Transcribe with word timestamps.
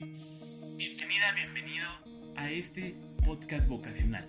Bienvenida, 0.00 1.34
bienvenido 1.34 1.86
a 2.36 2.50
este 2.50 2.94
podcast 3.22 3.68
vocacional. 3.68 4.26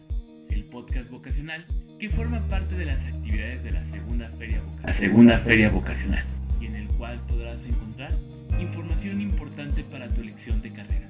El 0.49 0.65
podcast 0.65 1.09
vocacional 1.09 1.65
que 1.97 2.09
forma 2.09 2.45
parte 2.49 2.75
de 2.75 2.83
las 2.83 3.05
actividades 3.05 3.63
de 3.63 3.71
la 3.71 3.85
segunda 3.85 4.29
feria 4.31 4.61
vocacional. 4.61 4.95
segunda 4.97 5.39
feria 5.39 5.69
vocacional. 5.69 6.25
Y 6.59 6.65
en 6.65 6.75
el 6.75 6.87
cual 6.97 7.25
podrás 7.25 7.65
encontrar 7.65 8.11
información 8.59 9.21
importante 9.21 9.85
para 9.85 10.09
tu 10.09 10.19
elección 10.19 10.61
de 10.61 10.73
carrera. 10.73 11.09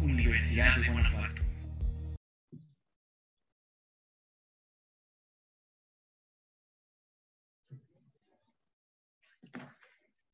Universidad 0.00 0.76
de 0.76 0.88
Guanajuato. 0.88 1.42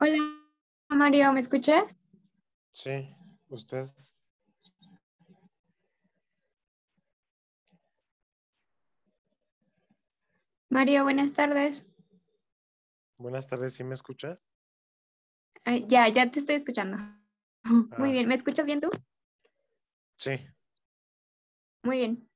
Hola, 0.00 0.18
Mario, 0.90 1.32
¿me 1.32 1.40
escuchas? 1.40 1.96
Sí, 2.72 3.08
usted. 3.50 3.88
Mario, 10.70 11.04
buenas 11.04 11.32
tardes. 11.32 11.84
Buenas 13.16 13.48
tardes, 13.48 13.74
¿sí 13.74 13.84
me 13.84 13.94
escucha? 13.94 14.38
ya, 15.88 16.08
ya 16.08 16.30
te 16.30 16.38
estoy 16.40 16.56
escuchando. 16.56 16.96
Muy 17.98 18.10
Ah. 18.10 18.12
bien, 18.12 18.28
¿me 18.28 18.34
escuchas 18.34 18.66
bien 18.66 18.80
tú? 18.80 18.90
Sí, 20.16 20.32
Muy 21.82 21.98
bien. 21.98 22.28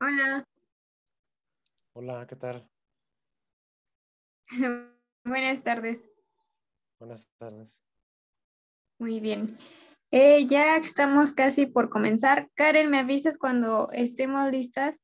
Hola, 0.00 0.44
hola, 1.92 2.26
¿qué 2.26 2.36
tal? 2.36 2.68
buenas 5.24 5.62
tardes. 5.62 6.10
Buenas 6.98 7.28
tardes. 7.38 7.80
Muy 8.98 9.20
bien. 9.20 9.58
Eh, 10.10 10.46
ya 10.46 10.76
estamos 10.76 11.32
casi 11.32 11.66
por 11.66 11.88
comenzar. 11.88 12.50
Karen, 12.54 12.90
¿me 12.90 12.98
avisas 12.98 13.38
cuando 13.38 13.90
estemos 13.92 14.50
listas? 14.50 15.02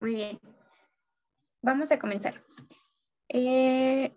Muy 0.00 0.14
bien. 0.14 0.40
Vamos 1.62 1.90
a 1.90 1.98
comenzar. 1.98 2.42
Eh, 3.28 4.16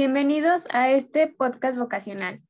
Bienvenidos 0.00 0.64
a 0.70 0.92
este 0.92 1.26
podcast 1.26 1.76
vocacional. 1.76 2.40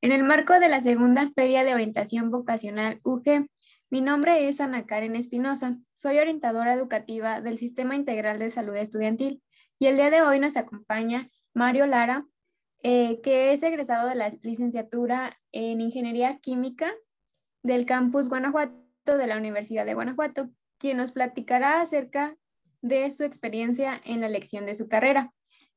En 0.00 0.10
el 0.10 0.24
marco 0.24 0.58
de 0.58 0.70
la 0.70 0.80
segunda 0.80 1.30
Feria 1.34 1.62
de 1.62 1.74
Orientación 1.74 2.30
Vocacional 2.30 2.98
UG, 3.04 3.46
mi 3.90 4.00
nombre 4.00 4.48
es 4.48 4.58
Ana 4.58 4.86
Karen 4.86 5.14
Espinosa. 5.14 5.76
Soy 5.94 6.16
orientadora 6.16 6.72
educativa 6.72 7.42
del 7.42 7.58
Sistema 7.58 7.94
Integral 7.94 8.38
de 8.38 8.48
Salud 8.48 8.74
Estudiantil 8.74 9.42
y 9.78 9.88
el 9.88 9.96
día 9.96 10.08
de 10.08 10.22
hoy 10.22 10.38
nos 10.38 10.56
acompaña 10.56 11.28
Mario 11.52 11.86
Lara, 11.86 12.24
eh, 12.82 13.20
que 13.20 13.52
es 13.52 13.62
egresado 13.62 14.08
de 14.08 14.14
la 14.14 14.30
licenciatura 14.40 15.38
en 15.52 15.82
Ingeniería 15.82 16.38
Química 16.38 16.90
del 17.62 17.84
campus 17.84 18.30
Guanajuato 18.30 19.18
de 19.18 19.26
la 19.26 19.36
Universidad 19.36 19.84
de 19.84 19.92
Guanajuato, 19.92 20.48
quien 20.78 20.96
nos 20.96 21.12
platicará 21.12 21.82
acerca 21.82 22.34
de 22.80 23.10
su 23.10 23.24
experiencia 23.24 24.00
en 24.06 24.22
la 24.22 24.26
elección 24.26 24.64
de 24.64 24.74
su 24.74 24.88
carrera. 24.88 25.34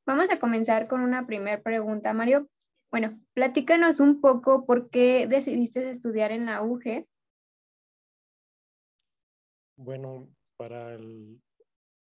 Vamos 0.08 0.30
a 0.30 0.38
comenzar 0.38 0.88
con 0.88 1.02
una 1.02 1.26
primera 1.26 1.62
pregunta, 1.62 2.14
Mario. 2.14 2.48
Bueno, 2.90 3.20
platícanos 3.34 4.00
un 4.00 4.22
poco 4.22 4.64
por 4.64 4.88
qué 4.88 5.26
decidiste 5.26 5.90
estudiar 5.90 6.32
en 6.32 6.46
la 6.46 6.62
UG. 6.62 7.06
Bueno, 9.76 10.34
para 10.56 10.94
el, 10.94 11.42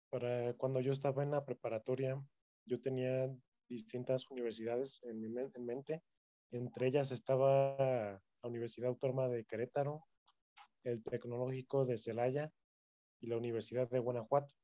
para 0.10 0.56
cuando 0.56 0.82
yo 0.82 0.92
estaba 0.92 1.22
en 1.22 1.30
la 1.30 1.46
preparatoria, 1.46 2.20
yo 2.66 2.82
tenía 2.82 3.32
distintas 3.70 4.28
universidades 4.32 5.00
en 5.04 5.22
mi 5.22 5.28
en 5.28 5.64
mente. 5.64 6.02
Entre 6.50 6.88
ellas 6.88 7.12
estaba 7.12 7.78
la 7.78 8.50
Universidad 8.50 8.90
Autónoma 8.90 9.28
de 9.28 9.46
Querétaro, 9.46 10.04
el 10.84 11.04
Tecnológico 11.04 11.86
de 11.86 12.00
Celaya 12.00 12.52
y 13.20 13.28
la 13.28 13.38
Universidad 13.38 13.88
de 13.88 14.00
Guanajuato. 14.00 14.56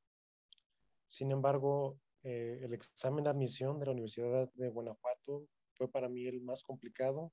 Sin 1.07 1.31
embargo, 1.31 1.99
eh, 2.23 2.59
el 2.63 2.73
examen 2.73 3.23
de 3.23 3.29
admisión 3.29 3.79
de 3.79 3.85
la 3.85 3.91
Universidad 3.93 4.51
de 4.53 4.69
Guanajuato 4.69 5.47
fue 5.73 5.89
para 5.89 6.09
mí 6.09 6.27
el 6.27 6.41
más 6.41 6.63
complicado, 6.63 7.31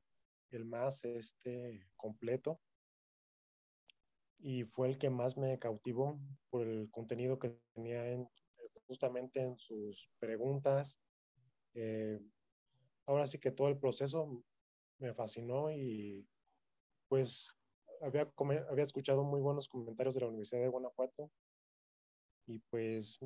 el 0.50 0.64
más 0.64 1.04
este, 1.04 1.86
completo 1.96 2.60
y 4.38 4.64
fue 4.64 4.88
el 4.88 4.98
que 4.98 5.10
más 5.10 5.36
me 5.36 5.58
cautivó 5.58 6.20
por 6.50 6.66
el 6.66 6.90
contenido 6.90 7.38
que 7.38 7.58
tenía 7.74 8.12
en, 8.12 8.28
justamente 8.86 9.40
en 9.40 9.56
sus 9.58 10.08
preguntas. 10.18 10.98
Eh, 11.74 12.20
ahora 13.06 13.26
sí 13.26 13.38
que 13.38 13.50
todo 13.50 13.68
el 13.68 13.78
proceso 13.78 14.44
me 14.98 15.14
fascinó 15.14 15.70
y 15.70 16.26
pues 17.08 17.56
había, 18.00 18.30
había 18.70 18.84
escuchado 18.84 19.24
muy 19.24 19.40
buenos 19.40 19.68
comentarios 19.68 20.14
de 20.14 20.20
la 20.20 20.28
Universidad 20.28 20.60
de 20.60 20.68
Guanajuato 20.68 21.30
y 22.46 22.60
pues 22.70 23.18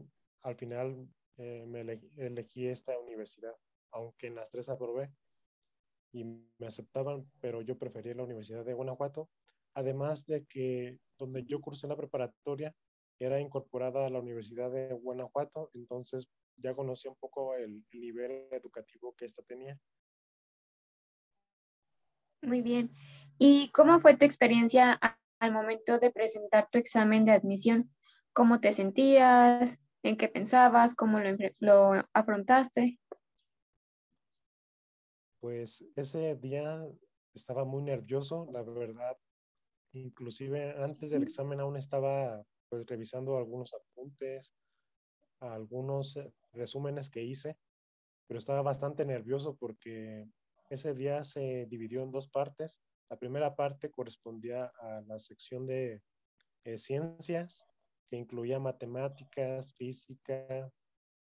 al 0.43 0.57
final 0.57 1.09
eh, 1.39 1.65
me 1.67 1.81
elegí, 2.17 2.67
esta 2.67 2.99
universidad, 2.99 3.55
aunque 3.93 4.27
en 4.29 4.35
las 4.35 4.51
tres 4.51 4.69
aprobé 4.69 5.11
y 6.13 6.25
me 6.25 6.67
aceptaban, 6.67 7.31
pero 7.41 7.63
yo 7.63 7.79
preferí 7.79 8.15
la 8.15 8.25
Universidad 8.25 8.65
de 8.65 8.75
Guanajuato 8.75 9.29
además 9.75 10.27
de 10.27 10.45
que 10.47 10.99
donde 11.19 11.45
yo 11.45 11.61
cursé 11.61 11.87
la 11.87 11.97
preparatoria 11.97 12.75
era 13.19 13.41
incorporada 13.41 14.07
a 14.07 14.11
la 14.11 14.21
Universidad 14.21 14.71
de 14.71 14.95
Guanajuato, 14.95 15.71
entonces 15.75 16.29
ya 16.57 16.75
conocía 16.75 17.11
un 17.11 17.17
poco 17.19 17.55
el, 17.55 17.85
el 17.93 18.01
nivel 18.01 18.49
educativo 18.51 19.15
que 19.15 19.27
ésta 19.27 19.43
tenía. 19.43 19.79
Muy 22.43 22.63
bien. 22.63 22.91
¿Y 23.39 23.71
cómo 23.73 24.01
fue 24.01 24.17
tu 24.17 24.25
experiencia 24.25 24.99
al 25.39 25.53
momento 25.53 25.99
de 25.99 26.11
presentar 26.11 26.69
tu 26.71 26.79
examen 26.79 27.27
de 27.27 27.33
admisión? 27.33 27.91
¿Cómo 28.33 28.61
te 28.61 28.73
sentías? 28.73 29.79
¿En 30.03 30.17
qué 30.17 30.29
pensabas? 30.29 30.95
¿Cómo 30.95 31.21
lo, 31.21 31.37
lo 31.59 32.09
afrontaste? 32.13 32.99
Pues 35.41 35.85
ese 35.97 36.37
día 36.37 36.87
estaba 37.35 37.65
muy 37.65 37.83
nervioso, 37.83 38.49
la 38.53 38.63
verdad. 38.63 39.17
Inclusive 39.93 40.83
antes 40.83 41.11
del 41.11 41.23
examen 41.23 41.61
aún 41.61 41.77
estaba 41.77 42.45
pues 42.69 42.87
revisando 42.87 43.37
algunos 43.37 43.75
apuntes, 43.75 44.55
algunos 45.41 46.17
eh, 46.17 46.33
resúmenes 46.53 47.11
que 47.11 47.23
hice, 47.23 47.57
pero 48.27 48.39
estaba 48.39 48.63
bastante 48.63 49.05
nervioso 49.05 49.57
porque 49.57 50.29
ese 50.69 50.95
día 50.95 51.25
se 51.25 51.67
dividió 51.67 52.03
en 52.03 52.13
dos 52.13 52.29
partes. 52.29 52.81
La 53.11 53.19
primera 53.19 53.57
parte 53.57 53.91
correspondía 53.91 54.71
a 54.81 55.01
la 55.07 55.19
sección 55.19 55.67
de 55.67 56.03
eh, 56.65 56.79
ciencias, 56.79 57.67
que 58.11 58.17
incluía 58.17 58.59
matemáticas, 58.59 59.73
física, 59.75 60.71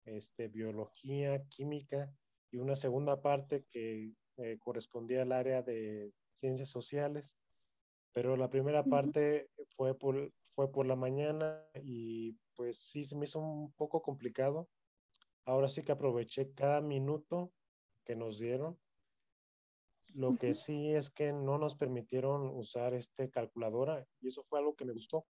este, 0.05 0.47
biología, 0.47 1.43
química, 1.47 2.13
y 2.51 2.57
una 2.57 2.75
segunda 2.75 3.21
parte 3.21 3.65
que 3.71 4.13
eh, 4.37 4.59
correspondía 4.59 5.23
al 5.23 5.31
área 5.31 5.63
de 5.63 6.13
ciencias 6.35 6.69
sociales. 6.69 7.35
Pero 8.13 8.37
la 8.37 8.49
primera 8.49 8.83
parte 8.83 9.49
fue 9.75 9.97
por, 9.97 10.31
fue 10.53 10.71
por 10.71 10.85
la 10.85 10.95
mañana 10.95 11.61
y 11.83 12.33
pues 12.55 12.77
sí 12.77 13.03
se 13.03 13.15
me 13.17 13.25
hizo 13.25 13.39
un 13.39 13.73
poco 13.73 14.01
complicado. 14.01 14.69
Ahora 15.43 15.67
sí 15.67 15.81
que 15.81 15.91
aproveché 15.91 16.53
cada 16.53 16.81
minuto 16.81 17.51
que 18.05 18.15
nos 18.15 18.39
dieron. 18.39 18.79
Lo 20.13 20.37
que 20.37 20.53
sí 20.53 20.93
es 20.93 21.09
que 21.09 21.33
no 21.33 21.57
nos 21.57 21.75
permitieron 21.75 22.47
usar 22.55 22.93
este 22.93 23.29
calculadora 23.29 24.07
y 24.21 24.29
eso 24.29 24.43
fue 24.43 24.59
algo 24.59 24.75
que 24.75 24.85
me 24.85 24.93
gustó 24.93 25.25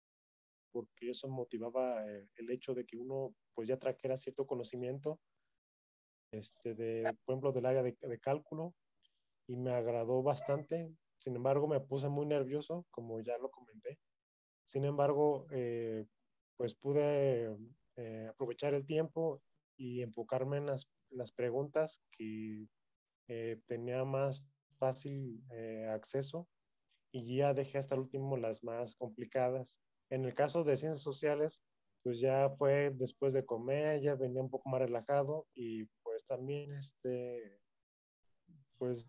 porque 0.72 1.10
eso 1.10 1.28
motivaba 1.28 2.04
eh, 2.08 2.28
el 2.36 2.50
hecho 2.50 2.74
de 2.74 2.84
que 2.84 2.96
uno 2.96 3.34
pues 3.54 3.68
ya 3.68 3.78
trajera 3.78 4.16
cierto 4.16 4.46
conocimiento 4.46 5.20
este 6.32 6.74
de 6.74 7.02
por 7.24 7.34
ejemplo 7.34 7.52
del 7.52 7.66
área 7.66 7.82
de, 7.82 7.96
de 8.00 8.18
cálculo 8.18 8.74
y 9.46 9.56
me 9.56 9.72
agradó 9.72 10.22
bastante 10.22 10.90
sin 11.18 11.36
embargo 11.36 11.68
me 11.68 11.80
puse 11.80 12.08
muy 12.08 12.26
nervioso 12.26 12.86
como 12.90 13.20
ya 13.20 13.36
lo 13.38 13.50
comenté 13.50 13.98
sin 14.66 14.84
embargo 14.84 15.46
eh, 15.50 16.06
pues 16.56 16.74
pude 16.74 17.56
eh, 17.96 18.26
aprovechar 18.30 18.72
el 18.74 18.86
tiempo 18.86 19.42
y 19.76 20.02
enfocarme 20.02 20.58
en 20.58 20.66
las, 20.66 20.90
las 21.10 21.32
preguntas 21.32 22.00
que 22.12 22.66
eh, 23.28 23.60
tenía 23.66 24.04
más 24.04 24.44
fácil 24.78 25.42
eh, 25.50 25.86
acceso 25.88 26.48
y 27.12 27.36
ya 27.36 27.52
dejé 27.52 27.78
hasta 27.78 27.94
el 27.94 28.02
último 28.02 28.36
las 28.36 28.64
más 28.64 28.94
complicadas. 28.94 29.78
En 30.12 30.26
el 30.26 30.34
caso 30.34 30.62
de 30.62 30.76
ciencias 30.76 31.00
sociales, 31.00 31.62
pues 32.02 32.20
ya 32.20 32.50
fue 32.58 32.90
después 32.90 33.32
de 33.32 33.46
comer, 33.46 34.02
ya 34.02 34.14
venía 34.14 34.42
un 34.42 34.50
poco 34.50 34.68
más 34.68 34.82
relajado 34.82 35.46
y 35.54 35.86
pues 36.02 36.26
también 36.26 36.74
este, 36.74 37.58
pues 38.76 39.08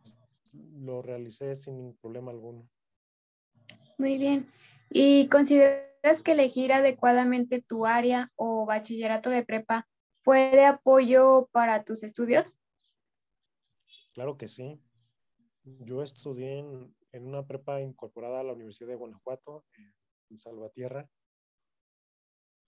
lo 0.53 1.01
realicé 1.01 1.57
sin 1.57 1.97
problema 1.97 2.31
alguno. 2.31 2.69
Muy 3.97 4.17
bien. 4.17 4.49
¿Y 4.89 5.27
consideras 5.27 6.21
que 6.23 6.31
elegir 6.31 6.71
adecuadamente 6.71 7.61
tu 7.61 7.85
área 7.85 8.31
o 8.37 8.65
bachillerato 8.65 9.29
de 9.29 9.43
prepa 9.43 9.89
fue 10.21 10.51
de 10.51 10.63
apoyo 10.63 11.49
para 11.51 11.83
tus 11.83 12.03
estudios? 12.03 12.57
Claro 14.13 14.37
que 14.37 14.47
sí. 14.47 14.79
Yo 15.65 16.01
estudié 16.01 16.59
en, 16.59 16.95
en 17.11 17.27
una 17.27 17.45
prepa 17.45 17.81
incorporada 17.81 18.39
a 18.39 18.43
la 18.43 18.53
Universidad 18.53 18.87
de 18.87 18.95
Guanajuato, 18.95 19.65
en 20.29 20.37
Salvatierra, 20.37 21.09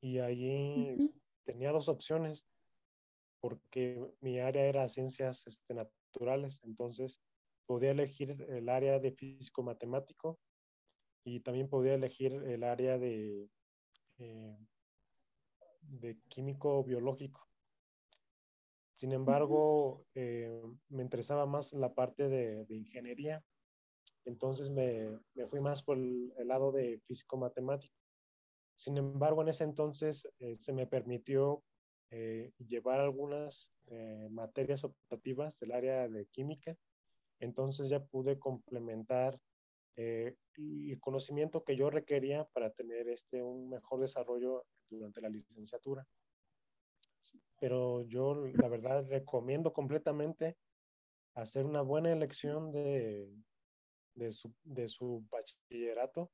y 0.02 0.20
allí 0.20 1.14
tenía 1.46 1.72
dos 1.72 1.90
opciones, 1.90 2.48
porque 3.42 4.14
mi 4.22 4.40
área 4.40 4.66
era 4.66 4.88
ciencias 4.88 5.48
este, 5.48 5.74
naturales, 5.74 6.62
entonces 6.64 7.20
podía 7.66 7.92
elegir 7.92 8.46
el 8.50 8.70
área 8.70 9.00
de 9.00 9.12
físico 9.12 9.64
matemático 9.64 10.40
y 11.24 11.40
también 11.40 11.70
podía 11.70 11.96
elegir 11.96 12.34
el 12.34 12.64
área 12.64 12.98
de, 13.00 13.50
eh, 14.20 14.58
de 15.82 16.20
químico 16.30 16.84
biológico. 16.84 17.48
Sin 18.96 19.12
embargo, 19.12 20.06
eh, 20.14 20.62
me 20.90 21.04
interesaba 21.04 21.46
más 21.46 21.74
la 21.74 21.94
parte 21.94 22.30
de, 22.30 22.66
ingeniería, 22.70 23.44
entonces 24.26 24.70
me, 24.70 25.20
me, 25.34 25.48
fui 25.48 25.60
más 25.60 25.82
por 25.84 25.98
el, 25.98 26.34
lado 26.46 26.72
de 26.72 27.00
físico 27.06 27.38
matemático. 27.38 27.96
Sin 28.76 28.98
embargo, 28.98 29.42
en 29.42 29.50
ese 29.50 29.64
entonces 29.64 30.28
eh, 30.40 30.56
se 30.60 30.74
me 30.74 30.88
permitió 30.88 31.64
llevar 32.70 33.02
algunas 33.02 33.74
materias 34.30 34.86
optativas 34.86 35.60
del 35.60 35.74
área 35.74 36.08
de 36.08 36.28
química, 36.28 36.78
entonces 37.42 37.90
ya 37.90 38.06
pude 38.06 38.40
complementar 38.40 39.38
eh, 39.98 40.36
el 40.58 41.00
conocimiento 41.00 41.64
que 41.64 41.76
yo 41.76 41.90
requería 41.90 42.46
para 42.46 42.70
tener 42.72 43.08
este, 43.10 43.42
un 43.42 43.70
mejor 43.70 44.02
desarrollo 44.02 44.66
durante 44.90 45.22
la 45.22 45.30
licenciatura. 45.30 46.06
Pero 47.60 48.04
yo, 48.04 48.36
la 48.36 48.70
verdad, 48.70 49.06
recomiendo 49.10 49.74
completamente 49.74 50.58
hacer 51.34 51.66
una 51.66 51.82
buena 51.82 52.12
elección 52.12 52.72
de, 52.72 53.30
de, 54.16 54.32
su, 54.32 54.54
de 54.64 54.88
su 54.90 55.24
bachillerato 55.30 56.32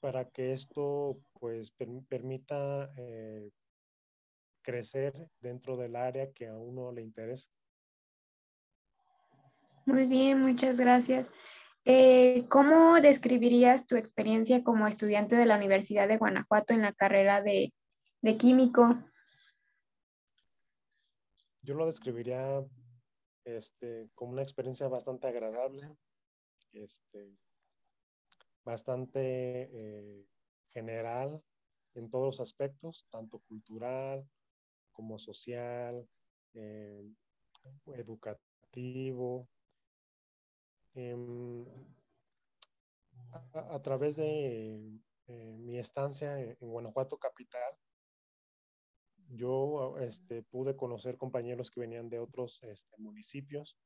para 0.00 0.28
que 0.28 0.52
esto 0.52 1.18
pues 1.40 1.72
permita 2.08 2.92
eh, 2.96 3.50
crecer 4.62 5.14
dentro 5.40 5.76
del 5.76 5.96
área 5.96 6.32
que 6.32 6.48
a 6.48 6.56
uno 6.56 6.92
le 6.92 7.02
interesa. 7.02 7.48
Muy 9.86 10.06
bien, 10.06 10.40
muchas 10.40 10.78
gracias. 10.78 11.30
Eh, 11.86 12.46
¿Cómo 12.48 13.00
describirías 13.00 13.86
tu 13.86 13.96
experiencia 13.96 14.64
como 14.64 14.86
estudiante 14.86 15.36
de 15.36 15.44
la 15.44 15.56
Universidad 15.56 16.08
de 16.08 16.16
Guanajuato 16.16 16.72
en 16.72 16.80
la 16.80 16.94
carrera 16.94 17.42
de, 17.42 17.72
químico? 18.38 18.96
Yo 21.60 21.74
lo 21.74 21.84
describiría 21.84 22.64
este, 23.44 24.08
como 24.14 24.32
una 24.32 24.42
experiencia 24.42 24.88
bastante 24.88 25.26
agradable, 25.26 25.94
este, 26.74 27.36
bastante 28.64 29.70
eh, 29.72 30.26
general 30.70 31.42
en 31.94 32.10
todos 32.10 32.26
los 32.26 32.40
aspectos, 32.40 33.06
tanto 33.10 33.38
cultural 33.40 34.28
como 34.92 35.18
social, 35.18 36.08
eh, 36.54 37.04
educativo, 37.86 39.48
Em, 40.94 41.66
a, 43.52 43.82
través 43.82 44.14
de 44.14 44.76
eh, 45.26 45.56
mi 45.58 45.78
estancia 45.78 46.40
en, 46.40 46.56
Guanajuato 46.60 47.18
capital, 47.18 47.76
yo 49.28 49.98
este, 49.98 50.42
pude 50.42 50.76
conocer 50.76 51.16
compañeros 51.16 51.70
que 51.70 51.80
venían 51.80 52.08
de 52.08 52.20
otros 52.20 52.62
este, 52.62 52.96
municipios 52.98 53.76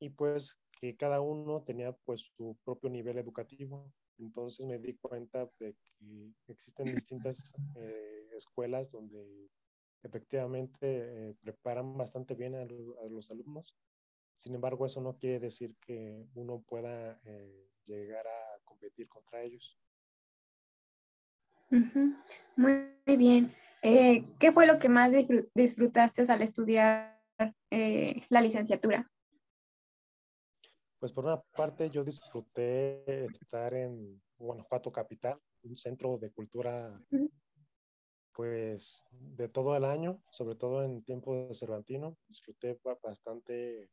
y 0.00 0.10
pues 0.10 0.58
que 0.82 0.96
cada 0.96 1.20
uno 1.20 1.62
tenía 1.62 1.92
pues 1.92 2.22
su 2.36 2.56
propio 2.64 2.90
nivel 2.90 3.16
educativo. 3.16 3.92
Entonces 4.18 4.66
me 4.66 4.80
di 4.80 4.94
cuenta 4.94 5.48
de 5.60 5.76
que 5.96 6.52
existen 6.52 6.92
distintas 6.92 7.54
eh, 7.76 8.28
escuelas 8.36 8.90
donde 8.90 9.48
efectivamente 10.02 10.78
eh, 10.82 11.34
preparan 11.40 11.96
bastante 11.96 12.34
bien 12.34 12.56
a, 12.56 12.64
los 12.64 13.30
alumnos 13.30 13.76
sin 14.34 14.56
embargo, 14.56 14.86
eso 14.86 15.00
no 15.00 15.16
quiere 15.18 15.38
decir 15.38 15.76
que 15.86 16.26
uno 16.34 16.64
pueda 16.66 17.20
eh, 17.26 17.68
llegar 17.86 18.26
a 18.26 18.58
competir 18.64 19.06
contra 19.06 19.40
ellos. 19.42 19.78
Muy 22.56 22.96
bien. 23.06 23.54
¿Qué 23.82 24.50
fue 24.52 24.66
lo 24.66 24.80
que 24.80 24.88
más 24.88 25.12
disfrutaste 25.54 26.22
al 26.22 26.42
estudiar 26.42 27.22
la 28.30 28.40
licenciatura? 28.40 29.12
Pues 31.02 31.10
por 31.10 31.24
una 31.24 31.42
parte 31.56 31.90
yo 31.90 32.04
disfruté 32.04 33.24
estar 33.24 33.74
en 33.74 34.22
Guanajuato 34.38 34.92
Capital, 34.92 35.36
un 35.64 35.76
centro 35.76 36.16
de 36.16 36.30
cultura 36.30 36.96
pues 38.32 39.04
de 39.10 39.48
todo 39.48 39.76
el 39.76 39.84
año, 39.84 40.22
sobre 40.30 40.54
todo 40.54 40.84
en 40.84 41.02
tiempo 41.02 41.34
de 41.34 41.56
Cervantino. 41.56 42.16
Disfruté 42.28 42.78
bastante 43.02 43.90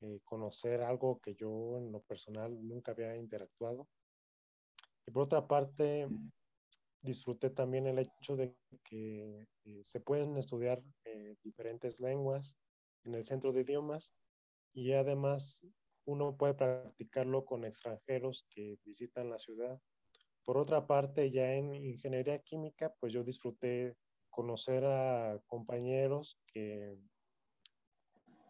eh, 0.00 0.20
conocer 0.24 0.82
algo 0.82 1.20
que 1.20 1.36
yo 1.36 1.78
en 1.78 1.92
lo 1.92 2.00
personal 2.00 2.50
nunca 2.66 2.90
había 2.90 3.14
interactuado. 3.14 3.86
Y 5.06 5.12
por 5.12 5.22
otra 5.22 5.46
parte, 5.46 6.08
disfruté 7.02 7.50
también 7.50 7.86
el 7.86 8.00
hecho 8.00 8.34
de 8.34 8.56
que 8.82 9.46
eh, 9.64 9.82
se 9.84 10.00
pueden 10.00 10.36
estudiar 10.36 10.82
eh, 11.04 11.36
diferentes 11.44 12.00
lenguas 12.00 12.56
en 13.04 13.14
el 13.14 13.24
centro 13.24 13.52
de 13.52 13.60
idiomas 13.60 14.12
y 14.74 14.90
además 14.90 15.64
uno 16.04 16.36
puede 16.36 16.54
practicarlo 16.54 17.44
con 17.44 17.64
extranjeros 17.64 18.46
que 18.50 18.78
visitan 18.84 19.30
la 19.30 19.38
ciudad. 19.38 19.80
Por 20.44 20.58
otra 20.58 20.86
parte, 20.86 21.30
ya 21.30 21.54
en 21.54 21.74
ingeniería 21.74 22.40
química, 22.40 22.92
pues 22.98 23.12
yo 23.12 23.22
disfruté 23.22 23.96
conocer 24.30 24.84
a 24.84 25.40
compañeros 25.46 26.38
que 26.46 26.96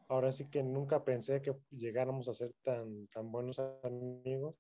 ahora 0.09 0.33
sí 0.33 0.49
que 0.49 0.63
nunca 0.63 1.05
pensé 1.05 1.43
que 1.43 1.55
llegáramos 1.71 2.29
a 2.29 2.35
ser 2.35 2.55
tan, 2.63 3.09
tan 3.09 3.31
buenos 3.31 3.59
amigos. 3.59 4.57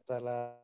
Hasta 0.00 0.20
la 0.20 0.62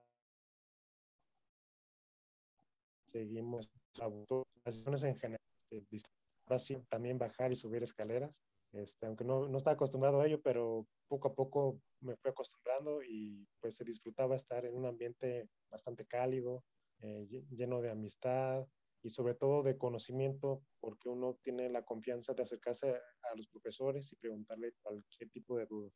seguimos 3.07 3.71
en 4.00 5.17
general. 5.17 5.40
Este, 5.71 6.09
ahora 6.47 6.59
sí, 6.59 6.76
también 6.88 7.19
bajar 7.19 7.52
y 7.52 7.57
subir 7.57 7.83
escaleras. 7.83 8.40
Este, 8.73 9.07
aunque 9.07 9.25
no, 9.25 9.49
no 9.49 9.57
estaba 9.57 9.75
acostumbrado 9.75 10.21
a 10.21 10.26
ello, 10.26 10.40
pero 10.43 10.87
poco 11.09 11.28
a 11.28 11.35
poco 11.35 11.81
me 12.00 12.17
fui 12.17 12.31
acostumbrando 12.31 13.02
y 13.02 13.47
pues 13.61 13.76
se 13.76 13.85
disfrutaba 13.85 14.37
estar 14.37 14.67
en 14.67 14.76
un 14.76 14.87
ambiente 14.87 15.49
bastante 15.71 16.07
cálido, 16.07 16.64
eh, 17.00 17.26
lleno 17.50 17.81
de 17.81 17.90
amistad 17.90 18.67
y 19.02 19.11
sobre 19.11 19.35
todo 19.35 19.62
de 19.62 19.78
conocimiento, 19.78 20.62
porque 20.81 21.09
uno 21.09 21.38
tiene 21.43 21.71
la 21.71 21.85
confianza 21.85 22.35
de 22.35 22.43
acercarse 22.43 22.90
a 22.90 23.37
los 23.37 23.47
profesores 23.49 24.12
y 24.12 24.17
preguntarle 24.17 24.75
cualquier 24.83 25.31
tipo 25.31 25.57
de 25.57 25.67
duda. 25.67 25.90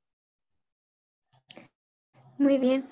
Muy 2.38 2.58
bien. 2.58 2.88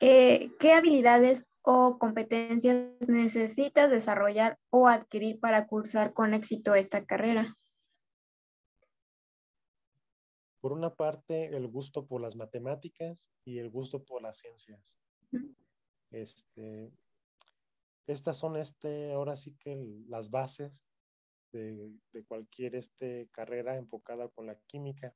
Eh, 0.00 0.50
¿Qué 0.58 0.72
habilidades 0.72 1.44
o 1.62 1.98
competencias 1.98 2.92
necesitas 3.08 3.90
desarrollar 3.90 4.58
o 4.70 4.88
adquirir 4.88 5.40
para 5.40 5.66
cursar 5.66 6.12
con 6.12 6.34
éxito 6.34 6.74
esta 6.74 7.04
carrera? 7.04 7.56
Por 10.60 10.72
una 10.72 10.94
parte, 10.94 11.56
el 11.56 11.68
gusto 11.68 12.06
por 12.06 12.20
las 12.20 12.36
matemáticas 12.36 13.30
y 13.44 13.58
el 13.58 13.70
gusto 13.70 14.04
por 14.04 14.22
las 14.22 14.38
ciencias. 14.38 14.98
Este, 16.10 16.90
estas 18.06 18.36
son 18.36 18.56
este, 18.56 19.12
ahora 19.12 19.36
sí 19.36 19.56
que 19.58 19.76
las 20.08 20.30
bases 20.30 20.84
de, 21.52 21.92
cualquier 22.28 22.76
este, 22.76 23.28
carrera 23.32 23.76
enfocada 23.76 24.28
con 24.28 24.46
la 24.46 24.56
química. 24.66 25.14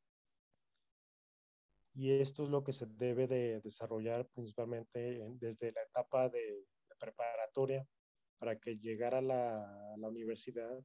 Y 1.94 2.10
esto 2.10 2.44
es 2.44 2.50
lo 2.50 2.64
que 2.64 2.72
se 2.72 2.86
debe 2.86 3.26
de 3.26 3.60
desarrollar 3.60 4.26
principalmente 4.26 5.24
desde 5.40 5.72
la 5.72 5.82
etapa 5.82 6.28
de, 6.28 6.66
preparatoria 6.98 7.86
para 8.38 8.58
que 8.58 8.78
llegara 8.78 9.18
a 9.18 9.22
la, 9.22 9.94
la, 9.96 10.08
universidad, 10.08 10.82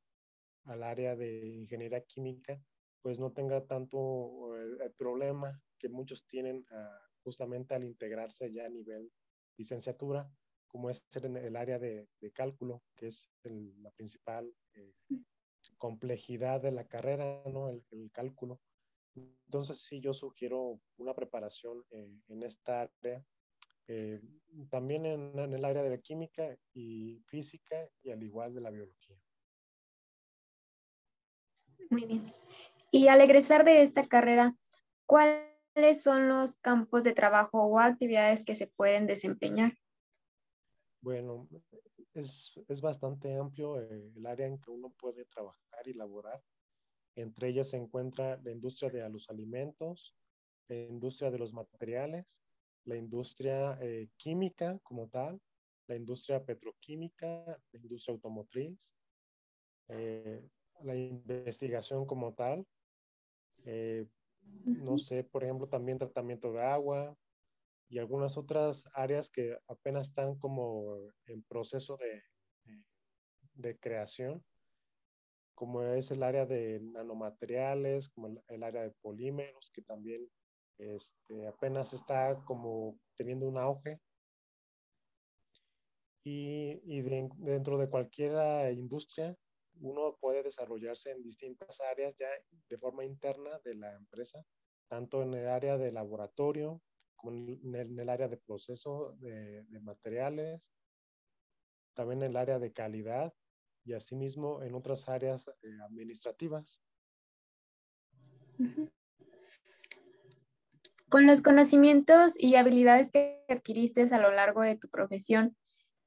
al 0.65 0.83
área 0.83 1.15
de 1.15 1.47
ingeniería 1.47 2.01
química, 2.03 2.61
pues 3.01 3.19
no 3.19 3.31
tenga 3.31 3.65
tanto 3.65 4.55
el, 4.57 4.81
el 4.81 4.91
problema 4.93 5.61
que 5.77 5.89
muchos 5.89 6.25
tienen 6.25 6.65
justamente 7.23 7.73
al 7.73 7.83
integrarse 7.83 8.51
ya 8.51 8.65
a 8.65 8.69
nivel 8.69 9.11
licenciatura, 9.57 10.29
como 10.67 10.89
es 10.89 11.05
en 11.15 11.37
el 11.37 11.55
área 11.55 11.79
de, 11.79 12.07
de 12.21 12.31
cálculo, 12.31 12.83
que 12.95 13.07
es 13.07 13.29
la 13.43 13.91
principal 13.91 14.53
eh, 14.75 14.93
complejidad 15.77 16.61
de 16.61 16.71
la 16.71 16.87
carrera, 16.87 17.43
¿no? 17.45 17.69
El, 17.69 17.83
el, 17.91 18.11
cálculo. 18.11 18.61
Entonces, 19.15 19.81
sí, 19.81 19.99
yo 19.99 20.13
sugiero 20.13 20.79
una 20.97 21.13
preparación 21.13 21.83
eh, 21.91 22.09
en 22.27 22.43
esta 22.43 22.81
área, 22.81 23.23
eh, 23.87 24.21
también 24.69 25.05
en, 25.05 25.37
en, 25.39 25.53
el 25.53 25.65
área 25.65 25.81
de 25.81 25.89
la 25.89 25.97
química 25.97 26.55
y 26.73 27.19
física 27.25 27.89
y 28.03 28.11
al 28.11 28.21
igual 28.21 28.53
de 28.53 28.61
la 28.61 28.69
biología. 28.69 29.17
Muy 31.89 32.05
bien. 32.05 32.33
Y 32.91 33.07
al 33.07 33.21
egresar 33.21 33.65
de 33.65 33.81
esta 33.81 34.07
carrera, 34.07 34.55
¿cuáles 35.05 36.01
son 36.01 36.27
los 36.27 36.55
campos 36.57 37.03
de 37.03 37.13
trabajo 37.13 37.63
o 37.63 37.79
actividades 37.79 38.43
que 38.43 38.55
se 38.55 38.67
pueden 38.67 39.07
desempeñar? 39.07 39.73
Bueno, 41.01 41.47
es, 42.13 42.53
es 42.67 42.81
bastante 42.81 43.35
amplio 43.35 43.81
eh, 43.81 44.11
el 44.15 44.25
área 44.25 44.47
en 44.47 44.59
que 44.59 44.71
uno 44.71 44.89
puede 44.91 45.25
trabajar 45.25 45.87
y 45.87 45.93
laborar. 45.93 46.41
Entre 47.19 47.49
ellas 47.49 47.69
se 47.69 47.77
encuentra 47.77 48.39
la 48.43 48.51
industria 48.51 48.89
de 48.89 49.09
los 49.09 49.29
alimentos, 49.29 50.15
la 50.69 50.77
industria 50.77 51.29
de 51.29 51.37
los 51.37 51.51
materiales, 51.51 52.41
la 52.85 52.95
industria 52.95 53.77
eh, 53.81 54.07
química 54.15 54.79
como 54.83 55.09
tal, 55.09 55.41
la 55.87 55.97
industria 55.97 56.41
petroquímica, 56.45 57.43
la 57.73 57.79
industria 57.79 58.13
automotriz, 58.13 58.93
eh, 59.89 60.47
la 60.81 60.95
investigación 60.95 62.05
como 62.05 62.33
tal, 62.33 62.65
eh, 63.65 64.07
no 64.63 64.97
sé, 64.97 65.25
por 65.25 65.43
ejemplo, 65.43 65.67
también 65.67 65.97
tratamiento 65.97 66.53
de 66.53 66.61
agua, 66.61 67.17
y 67.89 67.97
algunas 67.97 68.37
otras 68.37 68.85
áreas 68.93 69.29
que 69.29 69.57
apenas 69.67 70.07
están 70.07 70.37
como 70.37 70.95
en 71.25 71.43
proceso 71.43 71.97
de, 71.97 72.23
de 73.55 73.77
creación, 73.77 74.41
como 75.59 75.83
es 75.83 76.09
el 76.09 76.23
área 76.23 76.45
de 76.45 76.79
nanomateriales, 76.79 78.07
como 78.07 78.41
el, 78.47 78.63
área 78.63 78.83
de 78.83 78.91
polímeros, 79.01 79.69
que 79.73 79.81
también 79.81 80.25
este, 80.77 81.47
apenas 81.47 81.91
está 81.91 82.41
como 82.45 82.97
teniendo 83.17 83.45
un 83.45 83.57
auge. 83.57 83.99
Y, 86.23 86.79
y 86.85 87.01
de, 87.01 87.29
dentro 87.39 87.77
de 87.77 87.89
cualquier 87.89 88.71
industria, 88.71 89.35
uno 89.81 90.15
puede 90.21 90.43
desarrollarse 90.43 91.11
en 91.11 91.23
distintas 91.23 91.81
áreas 91.81 92.15
ya 92.17 92.29
de 92.69 92.77
forma 92.77 93.03
interna 93.03 93.59
de 93.65 93.75
la 93.75 93.93
empresa, 93.95 94.41
tanto 94.87 95.21
en 95.23 95.33
el 95.33 95.49
área 95.49 95.77
de 95.77 95.91
laboratorio, 95.91 96.81
el, 97.25 97.59
en 97.75 97.99
el 97.99 98.07
área 98.07 98.29
de 98.29 98.37
proceso 98.37 99.17
de, 99.19 99.65
materiales, 99.81 100.71
también 101.95 102.23
en 102.23 102.29
el 102.29 102.37
área 102.37 102.59
de 102.59 102.71
calidad 102.71 103.33
y 103.89 103.93
asimismo 103.93 104.61
en 104.61 104.75
otras 104.75 105.09
áreas 105.09 105.47
eh, 105.47 105.77
administrativas. 105.83 106.79
Con 111.09 111.25
los 111.25 111.41
conocimientos 111.41 112.33
y 112.37 112.53
habilidades 112.53 113.09
que 113.09 113.43
adquiriste 113.49 114.03
a 114.03 114.19
lo 114.19 114.31
largo 114.31 114.61
de 114.61 114.77
tu 114.77 114.89
profesión, 114.89 115.57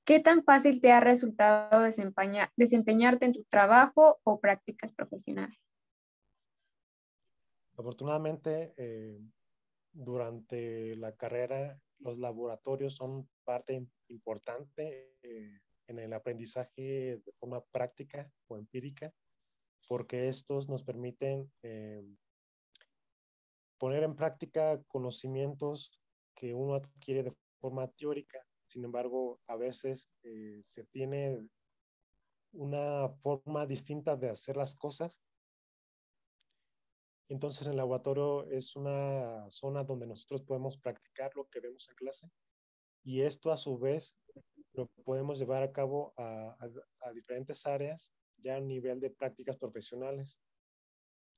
¿qué 0.05 0.21
tan 0.21 0.45
fácil 0.45 0.81
te 0.81 0.93
ha 0.93 1.01
resultado 1.01 1.81
desempeñar, 1.81 2.53
desempeñarte 2.57 3.25
en 3.25 3.33
tu 3.33 3.43
trabajo 3.45 4.21
o 4.23 4.39
prácticas 4.39 4.93
profesionales? 4.93 5.59
Afortunadamente, 7.77 8.75
eh, 8.77 9.19
durante 9.93 10.95
la 10.95 11.17
carrera 11.17 11.81
los 11.99 12.17
laboratorios 12.19 12.95
son 12.95 13.29
parte 13.45 13.85
importante 14.09 15.17
eh, 15.23 15.61
en 15.93 16.07
el 16.07 16.13
aprendizaje 16.13 17.21
de 17.25 17.33
forma 17.39 17.63
práctica 17.73 18.31
o 18.49 18.57
empírica, 18.57 19.13
porque 19.89 20.29
estos 20.29 20.69
nos 20.69 20.83
permiten 20.83 21.53
eh, 21.63 22.05
poner 23.79 24.03
en 24.03 24.17
práctica 24.17 24.83
conocimientos 24.89 25.91
que 26.35 26.55
uno 26.55 26.75
adquiere 26.75 27.23
de 27.23 27.37
forma 27.61 27.89
teórica. 27.89 28.45
Sin 28.67 28.85
embargo, 28.85 29.41
a 29.47 29.57
veces 29.57 30.11
eh, 30.23 30.61
se 30.65 30.85
tiene 30.85 31.49
una 32.53 33.09
forma 33.23 33.67
distinta 33.67 34.17
de 34.17 34.31
hacer 34.31 34.57
las 34.57 34.75
cosas 34.75 35.23
entonces, 37.33 37.67
el 37.67 37.77
laboratorio 37.77 38.45
es 38.51 38.77
una 38.77 39.51
zona 39.51 39.85
donde 39.85 40.07
nosotros 40.07 40.43
podemos 40.43 40.77
practicar 40.77 41.35
lo 41.35 41.49
que 41.49 41.61
vemos 41.61 41.89
en 41.89 41.95
clase 41.95 42.31
y 43.05 43.23
esto 43.23 43.51
a 43.51 43.57
su 43.57 43.79
vez 43.79 44.17
lo 44.73 44.87
podemos 45.05 45.39
llevar 45.39 45.63
a 45.63 45.73
cabo 45.73 46.15
a, 46.17 46.57
a, 46.59 47.09
a 47.09 47.13
diferentes 47.13 47.67
áreas 47.67 48.13
ya 48.39 48.57
a 48.57 48.61
nivel 48.61 49.01
de 49.01 49.11
prácticas 49.11 49.57
profesionales, 49.57 50.39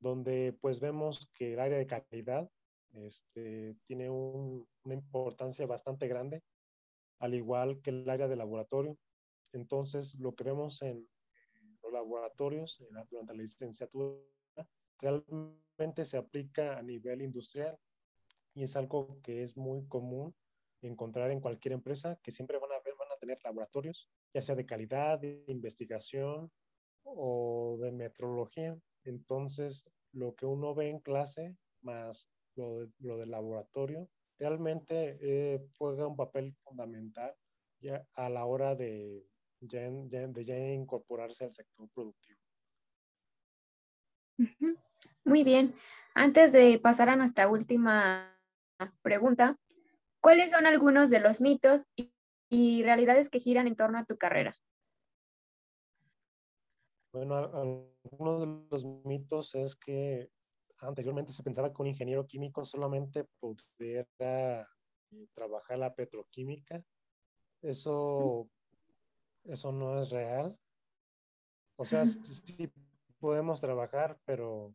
donde 0.01 0.57
pues 0.61 0.81
vemos 0.81 1.31
que 1.35 1.55
el 1.55 1.61
área 1.61 1.79
de 1.79 1.87
calidad 1.87 2.51
este, 2.93 3.77
tiene 3.87 4.09
un, 4.11 4.67
una 4.85 4.95
importancia 4.95 5.67
bastante 5.67 6.09
grande, 6.09 6.43
al 7.19 7.35
igual 7.35 7.81
que 7.83 7.91
el 7.91 8.09
área 8.09 8.29
de 8.29 8.37
laboratorio. 8.37 8.97
Entonces, 9.53 10.15
lo 10.17 10.35
que 10.35 10.45
vemos 10.45 10.83
en 10.83 11.09
los 11.83 11.93
laboratorios 11.93 12.79
durante 13.11 13.35
la 13.35 13.43
licenciatura 13.43 14.17
realmente 14.99 16.05
se 16.05 16.17
aplica 16.17 16.79
a 16.79 16.83
nivel 16.83 17.23
industrial 17.23 17.79
y 18.55 18.63
es 18.63 18.77
algo 18.77 19.21
que 19.23 19.43
es 19.43 19.57
muy 19.57 19.87
común 19.87 20.35
encontrar 20.83 21.31
en 21.31 21.41
cualquier 21.41 21.73
empresa 21.73 22.19
que 22.23 22.31
siempre 22.31 22.59
van 22.59 22.73
a 22.73 22.81
ver, 22.85 22.95
van 22.99 23.11
a 23.13 23.19
tener 23.19 23.39
laboratorios, 23.43 24.09
ya 24.33 24.43
sea 24.43 24.55
de 24.55 24.67
calidad, 24.67 25.19
de 25.19 25.45
investigación 25.49 26.51
o 27.03 27.79
de 27.81 27.93
metrología. 27.93 28.77
Entonces, 29.05 29.89
lo 30.13 30.35
que 30.35 30.47
uno 30.47 30.75
ve 30.75 30.91
en 30.91 31.01
clase 31.01 31.57
más 31.83 32.31
lo, 32.57 32.81
de, 32.81 32.89
lo 33.01 33.19
del 33.19 33.31
laboratorio 33.31 34.09
realmente 34.39 35.19
eh, 35.21 35.67
juega 35.79 36.07
un 36.07 36.17
papel 36.17 36.55
fundamental 36.65 37.35
ya 37.81 38.07
a 38.15 38.29
la 38.29 38.45
hora 38.45 38.75
de 38.75 39.27
ya, 39.61 39.89
ya, 40.09 40.27
de 40.27 40.75
incorporarse 40.75 41.45
al 41.45 41.53
sector 41.53 41.89
productivo. 41.91 42.39
Muy 45.25 45.45
bien. 45.45 45.75
Antes 46.15 46.53
de 46.53 46.79
pasar 46.79 47.09
a 47.09 47.17
nuestra 47.17 47.49
última 47.49 48.39
pregunta, 49.03 49.59
¿cuáles 50.25 50.53
son 50.53 50.65
algunos 50.65 51.11
de 51.11 51.21
los 51.21 51.43
mitos 51.43 51.83
y, 51.95 52.11
y 52.49 52.83
realidades 52.83 53.29
que 53.29 53.41
giran 53.41 53.67
en 53.67 53.77
torno 53.77 53.99
a 53.99 54.07
tu 54.07 54.17
carrera? 54.17 54.57
Bueno, 57.13 57.37
algunos 57.37 58.41
de 58.41 58.47
los 58.71 58.85
mitos 59.05 59.55
es 59.55 59.77
que 59.77 60.31
anteriormente 60.79 61.31
se 61.31 61.43
pensaba 61.43 61.69
que 61.69 61.83
un 61.83 61.89
ingeniero 61.89 62.27
químico 62.27 62.65
solamente 62.65 63.27
pudiera 63.39 64.67
trabajar 65.35 65.79
la 65.79 65.95
petroquímica. 65.95 66.83
Eso, 67.61 68.49
eso 69.45 69.73
no 69.73 70.01
es 70.01 70.09
real. 70.09 70.59
O 71.77 71.85
sea, 71.85 72.07
sí 72.07 72.73
podemos 73.21 73.61
trabajar, 73.61 74.19
pero 74.25 74.75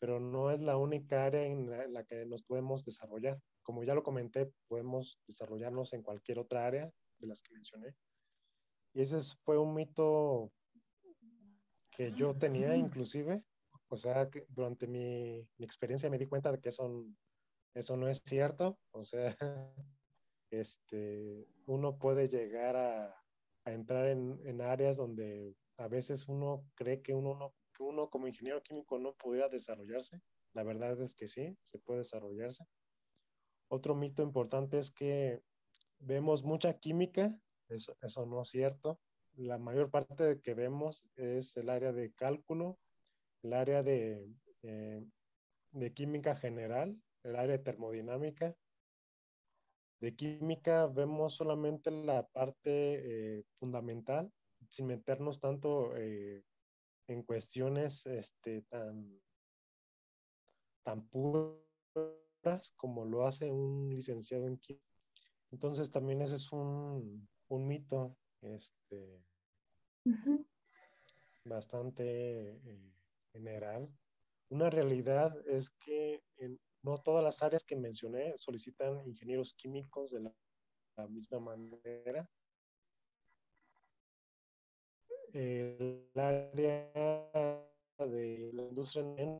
pero 0.00 0.20
no 0.20 0.50
es 0.50 0.60
la 0.60 0.76
única 0.76 1.24
área 1.24 1.44
en 1.44 1.70
la, 1.70 1.84
en 1.84 1.92
la, 1.92 2.04
que 2.04 2.24
nos 2.24 2.42
podemos 2.42 2.84
desarrollar. 2.84 3.40
Como 3.68 3.84
ya 3.84 3.94
lo 3.94 4.02
comenté, 4.02 4.50
podemos 4.66 5.20
desarrollarnos 5.26 5.92
en 5.92 6.02
cualquier 6.02 6.38
otra 6.38 6.66
área 6.66 6.90
de 7.18 7.26
las 7.26 7.42
que 7.42 7.52
mencioné. 7.52 7.94
Y 8.94 9.02
ese 9.02 9.18
fue 9.42 9.58
un 9.58 9.74
mito 9.74 10.50
que 11.90 12.10
yo 12.12 12.34
tenía 12.34 12.74
inclusive. 12.76 13.44
O 13.88 13.98
sea, 13.98 14.30
que 14.30 14.46
durante 14.48 14.86
mi, 14.86 15.46
mi, 15.58 15.66
experiencia 15.66 16.08
me 16.08 16.16
di 16.16 16.24
cuenta 16.24 16.50
de 16.50 16.60
que 16.60 16.70
eso, 16.70 17.04
eso 17.74 17.94
no 17.98 18.08
es 18.08 18.22
cierto. 18.24 18.78
O 18.90 19.04
sea, 19.04 19.36
este, 20.50 21.46
uno 21.66 21.98
puede 21.98 22.26
llegar 22.26 22.74
a, 22.74 23.22
a 23.66 23.72
entrar 23.74 24.06
en, 24.06 24.40
en 24.46 24.62
áreas 24.62 24.96
donde 24.96 25.54
a 25.76 25.88
veces 25.88 26.26
uno 26.26 26.64
cree 26.74 27.02
que 27.02 27.12
uno 27.12 27.34
no 27.34 27.54
que 27.76 27.82
uno 27.82 28.08
como 28.08 28.28
ingeniero 28.28 28.62
químico 28.62 28.98
no 28.98 29.12
pudiera 29.12 29.50
desarrollarse. 29.50 30.22
La 30.54 30.62
verdad 30.62 30.98
es 31.02 31.14
que 31.14 31.28
sí, 31.28 31.54
se 31.66 31.78
puede 31.78 31.98
desarrollarse. 31.98 32.64
Otro 33.68 33.94
mito 33.94 34.22
importante 34.22 34.78
es 34.78 34.90
que 34.90 35.42
vemos 35.98 36.42
mucha 36.42 36.78
química, 36.78 37.38
eso, 37.68 37.96
eso 38.00 38.26
no 38.26 38.42
es 38.42 38.48
cierto. 38.48 38.98
La 39.34 39.58
mayor 39.58 39.90
parte 39.90 40.24
de 40.24 40.40
que 40.40 40.54
vemos 40.54 41.04
es 41.16 41.56
el 41.56 41.68
área 41.68 41.92
de 41.92 42.12
cálculo, 42.12 42.78
el 43.42 43.52
área 43.52 43.82
de, 43.82 44.26
eh, 44.62 45.04
de 45.72 45.92
química 45.92 46.34
general, 46.34 46.96
el 47.22 47.36
área 47.36 47.62
termodinámica. 47.62 48.56
De 50.00 50.14
química 50.14 50.86
vemos 50.86 51.34
solamente 51.34 51.90
la 51.90 52.26
parte 52.26 53.38
eh, 53.38 53.44
fundamental, 53.54 54.32
sin 54.70 54.86
meternos 54.86 55.40
tanto 55.40 55.96
eh, 55.96 56.42
en 57.08 57.22
cuestiones 57.22 58.06
este, 58.06 58.62
tan, 58.62 59.20
tan 60.84 61.06
puras 61.08 61.68
como 62.76 63.04
lo 63.04 63.26
hace 63.26 63.50
un 63.50 63.90
licenciado 63.90 64.46
en 64.46 64.58
química. 64.58 64.84
Entonces 65.50 65.90
también 65.90 66.22
ese 66.22 66.36
es 66.36 66.52
un, 66.52 67.28
un 67.48 67.66
mito 67.66 68.16
este, 68.42 69.22
bastante 71.44 72.56
eh, 72.56 72.92
general. 73.32 73.88
Una 74.50 74.70
realidad 74.70 75.34
es 75.46 75.70
que 75.70 76.22
en, 76.36 76.58
no 76.82 76.98
todas 76.98 77.24
las 77.24 77.42
áreas 77.42 77.64
que 77.64 77.76
mencioné 77.76 78.34
solicitan 78.36 79.06
ingenieros 79.06 79.54
químicos 79.54 80.10
de 80.10 80.20
la, 80.20 80.34
misma 81.08 81.38
manera. 81.38 82.28
El 85.32 86.10
área 86.14 86.90
de 87.98 88.50
la 88.52 88.62
industria 88.62 89.04
de 89.04 89.38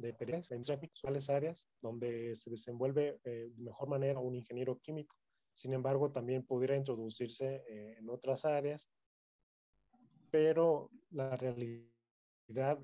tráficos, 0.00 1.04
áreas 1.28 1.68
donde 1.80 2.34
se 2.34 2.50
desenvuelve 2.50 3.20
eh, 3.24 3.50
de 3.54 3.62
mejor 3.62 3.88
manera 3.88 4.20
un 4.20 4.34
ingeniero 4.34 4.78
químico. 4.78 5.16
Sin 5.52 5.72
embargo, 5.74 6.10
también 6.10 6.44
pudiera 6.44 6.76
introducirse 6.76 7.62
eh, 7.68 7.96
en 7.98 8.08
otras 8.08 8.44
áreas, 8.44 8.88
pero 10.30 10.90
la 11.10 11.36
realidad 11.36 12.80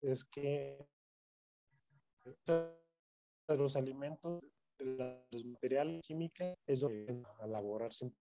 es 0.00 0.24
que 0.24 0.86
los 3.48 3.76
alimentos, 3.76 4.42
los 4.78 5.44
materiales 5.44 6.02
químicos, 6.06 6.54
es 6.66 6.84
a 6.84 7.44
elaborar 7.44 7.92
siempre. 7.92 8.20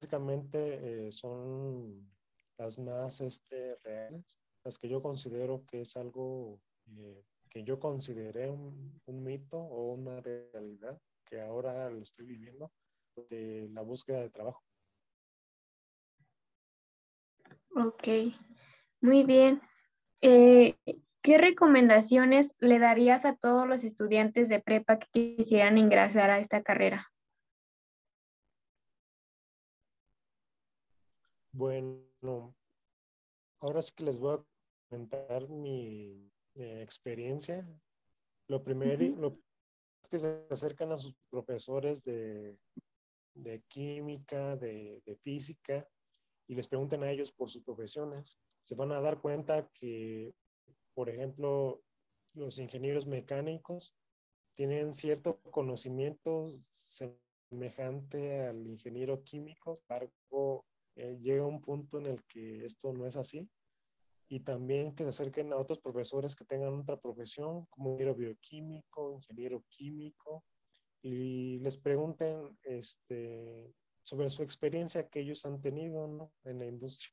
básicamente 0.00 1.06
eh, 1.06 1.12
son 1.12 2.10
las 2.58 2.78
más 2.78 3.20
este, 3.20 3.76
reales, 3.76 4.24
las 4.66 4.78
que 4.78 4.88
yo 4.88 5.00
considero 5.00 5.64
que 5.64 5.82
es 5.82 5.96
algo 5.96 6.60
eh, 6.98 7.22
que 7.48 7.62
yo 7.62 7.78
consideré 7.78 8.50
un, 8.50 9.00
un, 9.06 9.22
mito 9.22 9.58
o 9.58 9.92
una 9.92 10.20
realidad 10.20 11.00
que 11.24 11.40
ahora 11.40 11.88
lo 11.88 12.02
estoy 12.02 12.26
viviendo 12.26 12.72
de 13.30 13.68
la 13.72 13.82
búsqueda 13.82 14.20
de 14.20 14.30
trabajo. 14.30 14.64
Ok, 17.76 18.08
muy 19.00 19.22
bien. 19.22 19.62
Eh, 20.20 20.74
¿Qué 21.22 21.38
recomendaciones 21.38 22.50
le 22.58 22.80
darías 22.80 23.24
a 23.24 23.36
todos 23.36 23.68
los 23.68 23.84
estudiantes 23.84 24.48
de 24.48 24.60
prepa 24.60 24.98
que 24.98 25.36
quisieran 25.36 25.78
ingresar 25.78 26.30
a 26.30 26.40
esta 26.40 26.64
carrera? 26.64 27.12
Bueno, 31.52 32.02
ahora 33.60 33.80
sí 33.80 33.92
que 33.94 34.04
les 34.04 34.18
voy 34.18 34.34
a 34.34 34.55
comentar 34.88 35.48
mi, 35.48 36.30
experiencia. 36.54 37.68
Lo 38.48 38.62
primero 38.64 39.04
es 40.02 40.08
que 40.08 40.18
se 40.18 40.46
acercan 40.50 40.92
a 40.92 40.98
sus 40.98 41.14
profesores 41.28 42.02
de, 42.04 42.58
química, 43.68 44.56
de, 44.56 45.02
de 45.04 45.16
física, 45.16 45.86
y 46.48 46.54
les 46.54 46.68
pregunten 46.68 47.02
a 47.02 47.10
ellos 47.10 47.32
por 47.32 47.50
sus 47.50 47.62
profesiones. 47.62 48.38
Se 48.62 48.74
van 48.74 48.92
a 48.92 49.00
dar 49.00 49.20
cuenta 49.20 49.68
que 49.74 50.34
por 50.96 51.10
ejemplo, 51.10 51.82
los 52.32 52.56
ingenieros 52.56 53.06
mecánicos 53.06 53.94
tienen 54.54 54.94
cierto 54.94 55.38
conocimiento 55.50 56.58
semejante 56.70 58.46
al 58.46 58.66
ingeniero 58.66 59.22
químico, 59.22 59.76
sin 59.76 59.84
embargo, 59.90 60.64
eh, 60.96 61.18
llega 61.20 61.44
un 61.44 61.60
punto 61.60 61.98
en 61.98 62.06
el 62.06 62.24
que 62.24 62.64
esto 62.64 62.94
no 62.94 63.06
es 63.06 63.16
así. 63.16 63.46
Y 64.28 64.40
también 64.40 64.94
que 64.94 65.04
se 65.04 65.10
acerquen 65.10 65.52
a 65.52 65.56
otros 65.56 65.78
profesores 65.78 66.34
que 66.34 66.44
tengan 66.44 66.80
otra 66.80 67.00
profesión, 67.00 67.66
como 67.66 67.90
ingeniero 67.90 68.14
bioquímico, 68.14 69.12
ingeniero 69.12 69.64
químico, 69.68 70.44
y 71.02 71.58
les 71.60 71.76
pregunten 71.76 72.58
este, 72.62 73.72
sobre 74.02 74.30
su 74.30 74.42
experiencia 74.42 75.08
que 75.08 75.20
ellos 75.20 75.44
han 75.46 75.60
tenido 75.60 76.32
en 76.44 76.58
la 76.58 76.66
industria. 76.66 77.12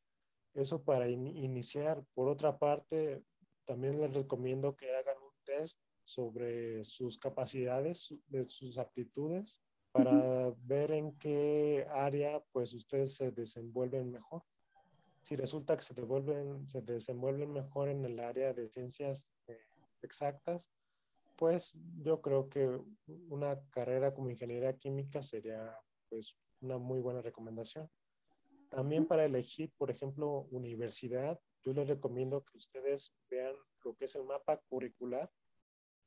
Eso 0.54 0.84
para 0.84 1.10
iniciar. 1.10 2.04
Por 2.14 2.28
otra 2.28 2.58
parte, 2.58 3.24
también 3.66 4.00
les 4.00 4.14
recomiendo 4.14 4.76
que 4.76 4.96
hagan 4.96 5.18
un 5.18 5.34
test 5.44 5.80
sobre 6.04 6.84
sus 6.84 7.18
capacidades, 7.18 8.14
de 8.28 8.48
sus 8.48 8.78
aptitudes, 8.78 9.62
para 9.92 10.54
ver 10.64 10.92
en 10.92 11.18
qué 11.18 11.88
área 11.90 12.44
pues 12.52 12.74
ustedes 12.74 13.16
se 13.16 13.32
desenvuelven 13.32 14.12
mejor. 14.12 14.44
Si 15.24 15.36
resulta 15.36 15.76
que 15.76 15.84
se, 15.84 15.94
devuelven, 15.94 16.68
se 16.68 16.82
desenvuelven 16.82 17.52
mejor 17.52 17.88
en 17.90 18.04
el 18.04 18.20
área 18.20 18.54
de 18.54 18.68
ciencias 18.68 19.26
eh, 19.48 19.58
exactas, 20.02 20.70
pues 21.38 21.78
yo 22.02 22.22
creo 22.22 22.50
que 22.50 22.80
una 23.30 23.60
carrera 23.70 24.14
como 24.14 24.30
ingeniería 24.30 24.78
química 24.78 25.24
sería 25.24 25.76
pues 26.10 26.36
una 26.62 26.78
muy 26.78 27.00
buena 27.00 27.22
recomendación. 27.22 27.90
También 28.70 29.06
para 29.06 29.26
elegir, 29.26 29.72
por 29.78 29.90
ejemplo, 29.92 30.48
universidad, 30.52 31.40
yo 31.64 31.74
les 31.74 31.88
recomiendo 31.88 32.44
que 32.44 32.58
ustedes 32.58 33.16
vean 33.30 33.56
lo 33.84 33.96
que 33.96 34.06
es 34.06 34.16
el 34.16 34.26
mapa 34.26 34.58
curricular 34.68 35.32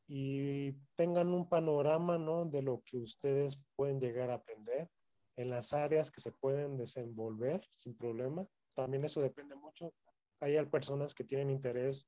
y 0.08 0.72
tengan 0.94 1.28
un 1.28 1.48
panorama 1.48 2.18
¿no? 2.18 2.44
de 2.44 2.62
lo 2.62 2.82
que 2.84 2.98
ustedes 2.98 3.58
pueden 3.76 3.98
llegar 3.98 4.30
a 4.30 4.34
aprender 4.34 4.90
en 5.36 5.50
las 5.50 5.72
áreas 5.72 6.10
que 6.10 6.20
se 6.20 6.32
pueden 6.32 6.76
desenvolver 6.76 7.66
sin 7.70 7.96
problema. 7.96 8.46
También 8.76 9.04
eso 9.04 9.22
depende 9.22 9.54
mucho. 9.54 9.92
Hay 10.40 10.62
personas 10.66 11.14
que 11.14 11.24
tienen 11.24 11.50
interés 11.50 12.06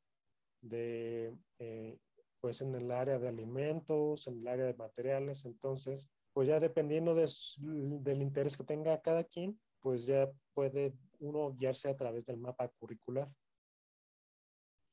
de, 0.61 1.35
eh, 1.59 1.98
pues 2.40 2.61
en 2.61 2.74
el 2.74 2.90
área 2.90 3.18
de 3.18 3.26
alimentos, 3.26 4.26
en 4.26 4.40
el 4.40 4.48
área 4.48 4.66
de 4.66 4.74
materiales, 4.74 5.46
entonces, 5.46 6.11
pues 6.35 6.46
ya 6.46 6.61
dependiendo 6.61 7.14
de 7.14 7.26
del 7.57 8.22
interés 8.22 8.57
que 8.57 8.64
tenga 8.64 9.00
cada 9.00 9.24
quien, 9.24 9.59
pues 9.81 10.04
ya 10.04 10.31
puede 10.52 10.92
uno 11.20 11.54
guiarse 11.54 11.88
a 11.88 11.96
través 11.96 12.26
del 12.26 12.37
mapa 12.37 12.68
curricular. 12.78 13.31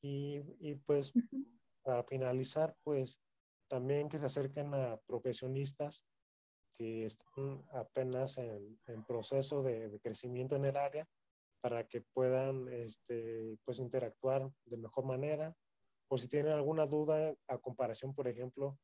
Y, 0.02 0.40
y 0.60 0.76
pues 0.76 1.12
para 1.82 2.02
finalizar, 2.04 2.74
pues 2.84 3.20
también 3.68 4.08
que 4.08 4.18
se 4.18 4.26
acerquen 4.26 4.72
a 4.74 4.96
profesionistas 5.06 6.06
que 6.78 7.04
están 7.04 7.64
apenas 7.72 8.38
en, 8.38 8.78
en 8.86 9.04
proceso 9.04 9.62
de, 9.62 9.88
de, 9.88 10.00
crecimiento 10.00 10.56
en 10.56 10.66
el 10.66 10.76
área 10.76 11.08
para 11.66 11.84
que 11.88 12.00
puedan 12.00 12.68
este, 12.68 13.58
pues 13.64 13.80
interactuar 13.80 14.48
de 14.66 14.76
mejor 14.76 15.04
manera. 15.04 15.52
O 16.08 16.16
si 16.16 16.28
tienen 16.28 16.52
alguna 16.52 16.86
duda 16.86 17.34
a 17.48 17.58
comparación, 17.58 18.14
por 18.14 18.28
ejemplo, 18.28 18.78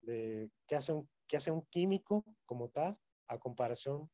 de 0.00 0.50
qué 0.66 0.74
hace 0.74 0.92
un, 0.92 1.08
qué 1.28 1.36
hace 1.36 1.52
un 1.52 1.62
químico 1.66 2.24
como 2.44 2.70
tal, 2.70 2.98
a 3.28 3.38
comparación 3.38 4.10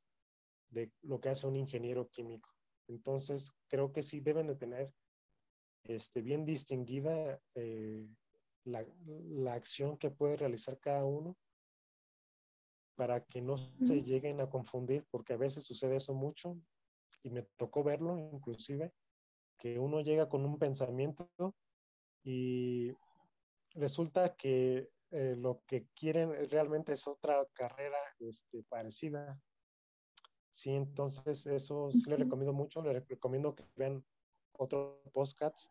de 0.68 0.92
lo 1.00 1.18
que 1.18 1.30
hace 1.30 1.46
un 1.46 1.56
ingeniero 1.56 2.10
químico. 2.10 2.50
Entonces, 2.88 3.50
creo 3.68 3.90
que 3.90 4.02
sí 4.02 4.20
deben 4.20 4.48
de 4.48 4.56
tener 4.56 4.92
este, 5.84 6.20
bien 6.20 6.44
distinguida 6.44 7.40
eh, 7.54 8.06
la, 8.64 8.84
la, 9.06 9.54
acción 9.54 9.96
que 9.96 10.10
puede 10.10 10.36
realizar 10.36 10.78
cada 10.78 11.06
uno 11.06 11.38
para 12.96 13.24
que 13.24 13.40
no 13.40 13.56
se 13.56 14.02
lleguen 14.02 14.42
a 14.42 14.50
confundir, 14.50 15.06
porque 15.10 15.32
a 15.32 15.38
veces 15.38 15.64
sucede 15.64 15.96
eso 15.96 16.12
mucho 16.12 16.60
y 17.22 17.30
me 17.30 17.42
tocó 17.56 17.82
verlo 17.84 18.18
inclusive, 18.18 18.92
que 19.58 19.78
uno 19.78 20.00
llega 20.00 20.28
con 20.28 20.44
un 20.44 20.58
pensamiento 20.58 21.54
y 22.22 22.92
resulta 23.74 24.34
que 24.36 24.90
eh, 25.10 25.34
lo 25.36 25.62
que 25.66 25.86
quieren 25.94 26.48
realmente 26.50 26.92
es 26.92 27.06
otra 27.06 27.44
carrera 27.54 27.98
este, 28.18 28.62
parecida 28.64 29.40
Sí, 30.52 30.70
entonces 30.70 31.46
eso 31.46 31.90
sí 31.90 32.10
le 32.10 32.16
recomiendo 32.16 32.52
mucho, 32.52 32.82
le 32.82 33.00
recomiendo 33.00 33.54
que 33.54 33.64
vean 33.76 34.04
otro 34.52 35.00
podcast 35.12 35.70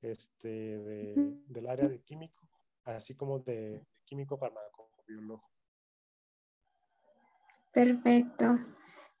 este, 0.00 0.48
de, 0.48 1.14
del 1.46 1.68
área 1.68 1.88
de 1.88 2.00
químico, 2.00 2.48
así 2.84 3.14
como 3.14 3.38
de, 3.40 3.86
químico 4.04 4.36
farmacobiólogo. 4.38 5.44
Perfecto. 7.72 8.58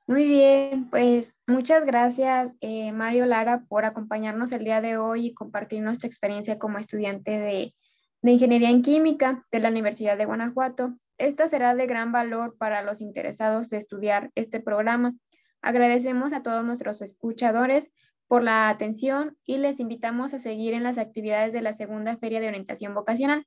Muy 0.06 0.26
bien, 0.26 0.90
pues 0.90 1.34
muchas 1.46 1.86
gracias 1.86 2.54
eh, 2.60 2.92
Mario 2.92 3.24
Lara 3.24 3.64
por 3.66 3.86
acompañarnos 3.86 4.52
el 4.52 4.62
día 4.62 4.82
de 4.82 4.98
hoy 4.98 5.28
y 5.28 5.34
compartir 5.34 5.80
nuestra 5.80 6.06
experiencia 6.06 6.58
como 6.58 6.76
estudiante 6.76 7.30
de, 7.30 7.74
de 8.20 8.30
Ingeniería 8.30 8.68
en 8.68 8.82
Química 8.82 9.46
de 9.50 9.60
la 9.60 9.70
Universidad 9.70 10.18
de 10.18 10.26
Guanajuato. 10.26 10.94
Esta 11.16 11.48
será 11.48 11.74
de 11.74 11.86
gran 11.86 12.12
valor 12.12 12.54
para 12.58 12.82
los 12.82 13.00
interesados 13.00 13.70
de 13.70 13.78
estudiar 13.78 14.30
este 14.34 14.60
programa. 14.60 15.14
Agradecemos 15.62 16.34
a 16.34 16.42
todos 16.42 16.66
nuestros 16.66 17.00
escuchadores 17.00 17.90
por 18.28 18.42
la 18.42 18.68
atención 18.68 19.38
y 19.46 19.56
les 19.56 19.80
invitamos 19.80 20.34
a 20.34 20.38
seguir 20.38 20.74
en 20.74 20.82
las 20.82 20.98
actividades 20.98 21.54
de 21.54 21.62
la 21.62 21.72
segunda 21.72 22.18
Feria 22.18 22.40
de 22.40 22.48
Orientación 22.48 22.92
Vocacional. 22.94 23.46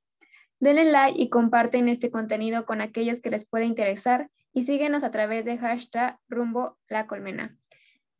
Denle 0.58 0.86
like 0.86 1.22
y 1.22 1.28
comparten 1.28 1.88
este 1.88 2.10
contenido 2.10 2.66
con 2.66 2.80
aquellos 2.80 3.20
que 3.20 3.30
les 3.30 3.46
pueda 3.46 3.64
interesar 3.64 4.28
y 4.52 4.64
síguenos 4.64 5.04
a 5.04 5.10
través 5.10 5.44
de 5.44 5.58
hashtag 5.58 6.18
rumbo 6.28 6.78
la 6.88 7.06
colmena. 7.06 7.56